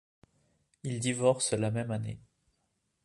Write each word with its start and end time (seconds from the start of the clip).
Il 0.83 0.99
divorce 0.99 1.53
la 1.53 1.69
même 1.69 1.91
année. 1.91 2.17